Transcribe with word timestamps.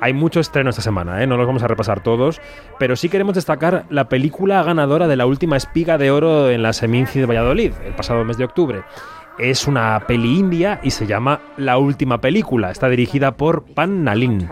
Hay 0.00 0.14
mucho 0.14 0.40
estreno 0.40 0.70
esta 0.70 0.82
semana, 0.82 1.22
¿eh? 1.22 1.26
no 1.26 1.36
los 1.36 1.46
vamos 1.46 1.62
a 1.62 1.68
repasar 1.68 2.02
todos, 2.02 2.40
pero 2.78 2.96
sí 2.96 3.08
queremos 3.08 3.34
destacar 3.34 3.84
la 3.90 4.08
película 4.08 4.62
ganadora 4.62 5.06
de 5.08 5.16
la 5.16 5.26
última 5.26 5.56
espiga 5.56 5.98
de 5.98 6.10
oro 6.10 6.50
en 6.50 6.62
la 6.62 6.72
Seminci 6.72 7.20
de 7.20 7.26
Valladolid, 7.26 7.72
el 7.84 7.92
pasado 7.92 8.24
mes 8.24 8.38
de 8.38 8.44
octubre. 8.44 8.82
Es 9.38 9.66
una 9.66 10.00
peli 10.06 10.38
india 10.38 10.80
y 10.82 10.90
se 10.90 11.06
llama 11.06 11.40
La 11.56 11.78
última 11.78 12.20
película. 12.20 12.70
Está 12.70 12.88
dirigida 12.88 13.32
por 13.32 13.64
Pan 13.64 14.04
Nalin. 14.04 14.48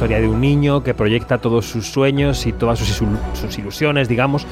Historia 0.00 0.18
de 0.18 0.28
un 0.28 0.40
niño 0.40 0.82
que 0.82 0.94
proyecta 0.94 1.36
todos 1.36 1.66
sus 1.66 1.86
sueños 1.92 2.46
y 2.46 2.54
todas 2.54 2.78
sus, 2.78 3.02
ilu- 3.02 3.18
sus 3.34 3.58
ilusiones, 3.58 4.08
digamos, 4.08 4.46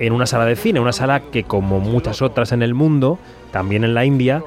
en 0.00 0.12
una 0.12 0.26
sala 0.26 0.44
de 0.44 0.56
cine, 0.56 0.80
una 0.80 0.90
sala 0.90 1.20
que 1.20 1.44
como 1.44 1.78
muchas 1.78 2.20
otras 2.20 2.50
en 2.50 2.62
el 2.62 2.74
mundo, 2.74 3.16
también 3.52 3.84
en 3.84 3.94
la 3.94 4.04
India, 4.04 4.42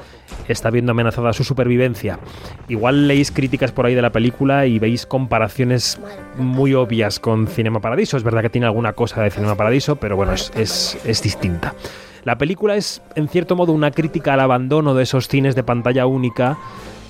está 0.49 0.69
viendo 0.69 0.91
amenazada 0.91 1.31
su 1.31 1.45
supervivencia. 1.45 2.19
Igual 2.67 3.07
leéis 3.07 3.31
críticas 3.31 3.71
por 3.71 3.85
ahí 3.85 3.95
de 3.95 4.01
la 4.01 4.09
película 4.09 4.65
y 4.65 4.77
veis 4.77 5.05
comparaciones 5.05 6.01
muy 6.37 6.73
obvias 6.73 7.21
con 7.21 7.47
Cinema 7.47 7.79
Paradiso. 7.79 8.17
Es 8.17 8.23
verdad 8.23 8.41
que 8.41 8.49
tiene 8.49 8.67
alguna 8.67 8.91
cosa 8.91 9.21
de 9.21 9.31
Cinema 9.31 9.55
Paradiso, 9.55 9.95
pero 9.95 10.17
bueno, 10.17 10.33
es 10.33 11.21
distinta. 11.23 11.75
La 12.25 12.37
película 12.37 12.75
es, 12.75 13.01
en 13.15 13.29
cierto 13.29 13.55
modo, 13.55 13.71
una 13.71 13.91
crítica 13.91 14.33
al 14.33 14.41
abandono 14.41 14.95
de 14.95 15.03
esos 15.03 15.29
cines 15.29 15.55
de 15.55 15.63
pantalla 15.63 16.05
única 16.07 16.57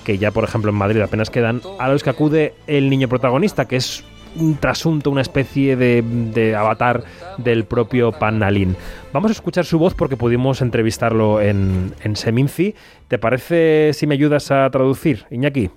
que 0.04 0.18
ya, 0.18 0.30
por 0.30 0.44
ejemplo, 0.44 0.70
en 0.70 0.76
Madrid 0.76 1.00
apenas 1.00 1.30
quedan, 1.30 1.60
a 1.78 1.88
los 1.88 2.02
que 2.02 2.10
acude 2.10 2.54
el 2.66 2.90
niño 2.90 3.08
protagonista, 3.08 3.66
que 3.66 3.76
es 3.76 4.04
un 4.36 4.56
trasunto, 4.56 5.10
una 5.10 5.20
especie 5.20 5.76
de, 5.76 6.02
de 6.02 6.54
avatar 6.56 7.04
del 7.38 7.64
propio 7.64 8.12
Panalín. 8.12 8.76
Vamos 9.12 9.30
a 9.30 9.32
escuchar 9.32 9.64
su 9.64 9.78
voz 9.78 9.94
porque 9.94 10.16
pudimos 10.16 10.62
entrevistarlo 10.62 11.40
en, 11.40 11.94
en 12.02 12.16
Seminci. 12.16 12.74
¿Te 13.08 13.18
parece 13.18 13.92
si 13.92 14.06
me 14.06 14.14
ayudas 14.14 14.50
a 14.50 14.70
traducir, 14.70 15.26
Iñaki? 15.30 15.70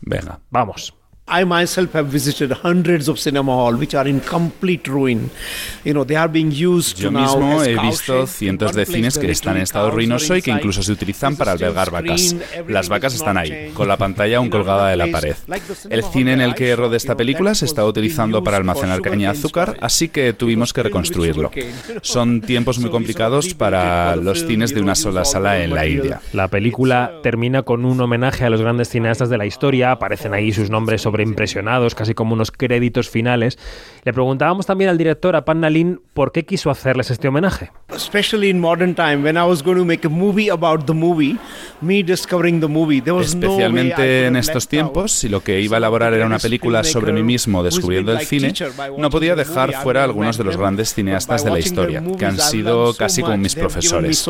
Venga. 0.00 0.40
Vamos. 0.50 0.94
I 1.28 1.44
myself 1.44 1.92
have 1.94 2.06
visited 2.06 2.52
hundreds 2.52 3.08
of 3.08 3.18
cinema 3.18 3.52
halls 3.52 3.80
which 3.80 3.96
are 3.96 4.08
in 4.08 4.20
complete 4.20 4.86
ruin. 4.86 5.28
You 5.84 5.92
know, 5.92 6.04
they 6.04 6.14
are 6.14 6.28
being 6.28 6.52
used 6.52 6.98
Yo 6.98 7.08
to 7.08 7.18
now 7.18 7.36
mismo 7.36 7.64
he 7.64 7.76
visto 7.78 8.28
cientos 8.28 8.72
de 8.74 8.86
cines 8.86 9.18
que 9.18 9.28
están 9.32 9.56
en 9.56 9.62
estado 9.62 9.90
ruinoso 9.90 10.36
y 10.36 10.42
que 10.42 10.52
incluso 10.52 10.84
se 10.84 10.92
utilizan 10.92 11.34
para 11.34 11.50
albergar 11.52 11.90
vacas. 11.90 12.36
Las 12.68 12.88
vacas 12.88 13.14
están 13.14 13.38
ahí, 13.38 13.72
con 13.74 13.88
la 13.88 13.96
pantalla 13.96 14.36
aún 14.36 14.50
colgada 14.50 14.88
de 14.88 14.96
la 14.96 15.08
pared. 15.08 15.34
El 15.90 16.04
cine 16.04 16.32
en 16.32 16.40
el 16.40 16.54
que 16.54 16.76
you 16.76 16.96
esta 16.96 17.16
película 17.16 17.56
se 17.56 17.64
being 17.64 17.84
utilizando 17.84 18.44
para 18.44 18.58
almacenar 18.58 19.02
caña 19.02 19.32
de 19.32 19.38
azúcar, 19.38 19.76
así 19.80 20.08
que 20.08 20.32
tuvimos 20.32 20.72
que 20.72 20.84
reconstruirlo. 20.84 21.50
Son 22.02 22.40
tiempos 22.40 22.78
muy 22.78 22.90
complicados 22.90 23.52
para 23.54 24.14
los 24.14 24.46
cines 24.46 24.72
de 24.72 24.80
una 24.80 24.94
sola 24.94 25.24
sala 25.24 25.60
en 25.62 25.74
la. 25.74 25.86
India. 25.86 26.20
La 26.32 26.48
película 26.48 27.14
termina 27.22 27.62
con 27.62 27.84
un 27.84 28.00
homenaje 28.00 28.44
a 28.44 28.50
los 28.50 28.60
grandes 28.60 28.88
cineastas 28.88 29.28
de 29.28 29.38
la 29.38 29.46
historia, 29.46 29.92
aparecen 29.92 30.34
ahí 30.34 30.52
sus 30.52 30.70
nombres 30.70 31.06
sobreimpresionados, 31.16 31.94
casi 31.94 32.14
como 32.14 32.34
unos 32.34 32.50
créditos 32.50 33.08
finales. 33.08 33.58
Le 34.04 34.12
preguntábamos 34.12 34.66
también 34.66 34.90
al 34.90 34.98
director, 34.98 35.34
a 35.34 35.44
Pan 35.44 35.60
Nalin, 35.60 36.00
por 36.12 36.30
qué 36.30 36.44
quiso 36.44 36.70
hacerles 36.70 37.10
este 37.10 37.28
homenaje. 37.28 37.70
Especially 37.94 38.50
in 38.50 38.60
modern 38.60 38.94
time, 38.94 39.22
when 39.22 39.36
I 39.36 39.42
was 39.42 39.62
going 39.62 39.78
to 39.78 39.84
make 39.84 40.06
a 40.06 40.10
movie 40.10 40.50
about 40.50 40.84
the 40.86 40.92
movie, 40.92 41.38
me 41.80 42.02
discovering 42.02 42.60
the 42.60 42.68
movie, 42.68 43.00
there 43.00 43.14
was 43.14 43.34
no 43.34 43.56
way 43.56 43.64
I 43.64 43.68
could 43.68 43.78
Especialmente 43.78 44.26
en 44.26 44.36
estos 44.36 44.68
tiempos, 44.68 45.12
si 45.12 45.28
lo 45.28 45.42
que 45.42 45.60
iba 45.60 45.76
a 45.76 45.78
elaborar 45.78 46.12
era 46.12 46.26
una 46.26 46.38
película 46.38 46.84
sobre 46.84 47.12
mí 47.12 47.22
mismo 47.22 47.62
descubriendo 47.62 48.12
el 48.12 48.20
cine, 48.20 48.52
no 48.98 49.10
podía 49.10 49.34
dejar 49.34 49.72
fuera 49.82 50.04
algunos 50.04 50.36
de 50.36 50.44
los 50.44 50.56
grandes 50.56 50.94
cineastas 50.94 51.44
de 51.44 51.50
la 51.50 51.58
historia, 51.58 52.02
que 52.18 52.26
han 52.26 52.38
sido 52.38 52.94
casi 52.94 53.22
como 53.22 53.38
mis 53.38 53.54
profesores. 53.54 54.24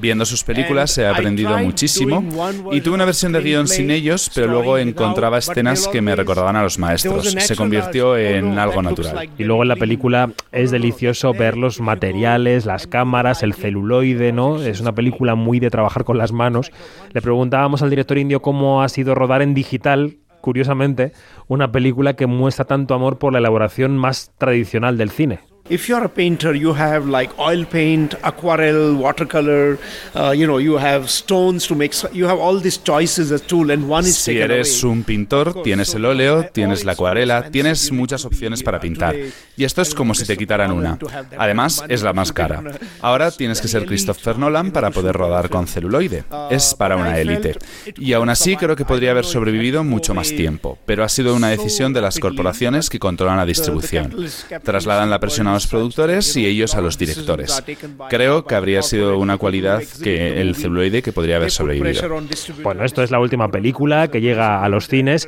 Viendo 0.00 0.24
sus 0.24 0.44
películas 0.44 0.96
he 0.98 1.06
aprendido 1.06 1.58
muchísimo 1.58 2.24
y 2.72 2.80
tuve 2.80 2.94
una 2.94 3.04
versión 3.04 3.32
de 3.32 3.40
guion 3.40 3.66
sin 3.66 3.90
ellos, 3.90 4.30
pero 4.34 4.46
luego 4.46 4.78
encontraba 4.78 5.38
escenas 5.38 5.88
que 5.88 6.00
me 6.00 6.14
recordaban 6.28 6.56
a 6.56 6.62
los 6.62 6.78
maestros. 6.78 7.30
Se 7.30 7.56
convirtió 7.56 8.16
en 8.16 8.58
algo 8.58 8.82
natural. 8.82 9.30
Y 9.38 9.44
luego 9.44 9.62
en 9.62 9.68
la 9.68 9.76
película 9.76 10.30
es 10.52 10.70
delicioso 10.70 11.32
ver 11.32 11.56
los 11.56 11.80
materiales, 11.80 12.66
las 12.66 12.86
cámaras, 12.86 13.42
el 13.42 13.54
celuloide, 13.54 14.32
¿no? 14.32 14.60
Es 14.60 14.80
una 14.80 14.94
película 14.94 15.34
muy 15.34 15.58
de 15.58 15.70
trabajar 15.70 16.04
con 16.04 16.18
las 16.18 16.32
manos. 16.32 16.70
Le 17.12 17.22
preguntábamos 17.22 17.82
al 17.82 17.90
director 17.90 18.18
indio 18.18 18.42
cómo 18.42 18.82
ha 18.82 18.88
sido 18.90 19.14
rodar 19.14 19.40
en 19.40 19.54
digital, 19.54 20.18
curiosamente, 20.42 21.12
una 21.46 21.72
película 21.72 22.14
que 22.14 22.26
muestra 22.26 22.66
tanto 22.66 22.94
amor 22.94 23.18
por 23.18 23.32
la 23.32 23.38
elaboración 23.38 23.96
más 23.96 24.32
tradicional 24.36 24.98
del 24.98 25.10
cine. 25.10 25.40
If 25.70 25.86
you're 25.86 26.04
a 26.04 26.08
painter, 26.08 26.54
you 26.54 26.72
have 26.72 27.06
like 27.06 27.30
oil 27.38 27.66
paint, 27.66 28.14
aquarel, 28.22 28.96
watercolor. 28.96 29.78
Uh, 30.14 30.30
you 30.30 30.46
know, 30.46 30.58
you 30.58 30.78
have 30.78 31.10
stones 31.10 31.66
to 31.66 31.74
make. 31.74 31.92
You 32.12 32.26
have 32.26 32.38
all 32.38 32.58
these 32.58 32.78
choices 32.78 33.30
as 33.30 33.42
tool, 33.42 33.70
and 33.70 33.88
one 33.88 34.06
is 34.06 34.16
Si 34.16 34.38
eres 34.38 34.82
un 34.82 35.04
pintor, 35.04 35.62
tienes 35.62 35.94
el 35.94 36.06
óleo, 36.06 36.44
tienes 36.52 36.84
la 36.84 36.92
acuarela, 36.92 37.50
tienes 37.50 37.92
muchas 37.92 38.24
opciones 38.24 38.62
para 38.62 38.80
pintar. 38.80 39.14
Y 39.56 39.64
esto 39.64 39.82
es 39.82 39.94
como 39.94 40.14
si 40.14 40.24
te 40.24 40.38
quitaran 40.38 40.72
una. 40.72 40.98
Además, 41.36 41.84
es 41.88 42.02
la 42.02 42.14
más 42.14 42.32
cara. 42.32 42.62
Ahora 43.00 43.30
tienes 43.30 43.60
que 43.60 43.68
ser 43.68 43.84
Christopher 43.84 44.38
Nolan 44.38 44.70
para 44.70 44.90
poder 44.90 45.14
rodar 45.14 45.50
con 45.50 45.66
celuloide. 45.66 46.24
Es 46.50 46.74
para 46.74 46.96
una 46.96 47.18
élite. 47.18 47.56
Y 47.96 48.14
aún 48.14 48.30
así 48.30 48.56
creo 48.56 48.74
que 48.74 48.86
podría 48.86 49.10
haber 49.10 49.26
sobrevivido 49.26 49.84
mucho 49.84 50.14
más 50.14 50.28
tiempo, 50.28 50.78
pero 50.86 51.04
ha 51.04 51.08
sido 51.08 51.34
una 51.34 51.48
decisión 51.48 51.92
de 51.92 52.00
las 52.00 52.18
corporaciones 52.18 52.88
que 52.88 52.98
controlan 52.98 53.36
la 53.36 53.44
distribución. 53.44 54.14
Trasladan 54.62 55.10
la 55.10 55.20
presión 55.20 55.46
a 55.48 55.57
los 55.58 55.66
productores 55.66 56.36
y 56.36 56.46
ellos 56.46 56.76
a 56.76 56.80
los 56.80 56.96
directores. 56.96 57.62
Creo 58.08 58.44
que 58.44 58.54
habría 58.54 58.80
sido 58.82 59.18
una 59.18 59.38
cualidad 59.38 59.82
que 60.02 60.40
el 60.40 60.54
celuloide 60.54 61.02
que 61.02 61.12
podría 61.12 61.36
haber 61.36 61.50
sobrevivido. 61.50 62.20
Bueno, 62.62 62.84
esto 62.84 63.02
es 63.02 63.10
la 63.10 63.18
última 63.18 63.50
película 63.50 64.08
que 64.08 64.20
llega 64.20 64.62
a 64.62 64.68
los 64.68 64.86
cines 64.86 65.26